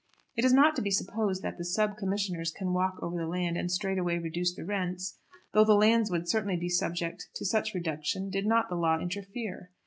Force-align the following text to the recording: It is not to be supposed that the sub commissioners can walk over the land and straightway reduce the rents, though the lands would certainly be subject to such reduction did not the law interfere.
It 0.35 0.43
is 0.43 0.51
not 0.51 0.75
to 0.77 0.81
be 0.81 0.89
supposed 0.89 1.43
that 1.43 1.59
the 1.59 1.63
sub 1.63 1.95
commissioners 1.95 2.49
can 2.49 2.73
walk 2.73 2.95
over 3.03 3.19
the 3.19 3.27
land 3.27 3.55
and 3.55 3.71
straightway 3.71 4.17
reduce 4.17 4.55
the 4.55 4.65
rents, 4.65 5.19
though 5.53 5.63
the 5.63 5.75
lands 5.75 6.09
would 6.09 6.27
certainly 6.27 6.57
be 6.57 6.69
subject 6.69 7.27
to 7.35 7.45
such 7.45 7.75
reduction 7.75 8.31
did 8.31 8.47
not 8.47 8.67
the 8.67 8.75
law 8.75 8.97
interfere. 8.99 9.69